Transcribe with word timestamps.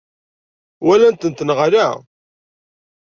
Walant-tent 0.85 1.45
neɣ 1.47 1.59
ala? 1.67 1.87